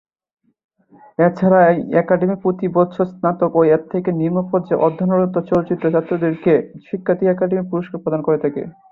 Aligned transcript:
এছাড়াও 1.19 1.63
একাডেমি 2.01 2.35
প্রতি 2.43 2.65
বছর 2.77 3.05
স্নাতক 3.11 3.51
ও 3.55 3.71
এর 3.73 3.81
থেকে 3.91 4.09
নিম্ন 4.19 4.37
পর্যায়ে 4.49 4.83
অধ্যয়নরত 4.85 5.35
চলচ্চিত্রের 5.49 5.93
ছাত্রদেরকে 5.95 6.53
শিক্ষার্থী 6.87 7.25
একাডেমি 7.27 7.63
পুরস্কার 7.71 7.97
প্রদান 8.03 8.21
করে 8.23 8.37
থাকে। 8.43 8.61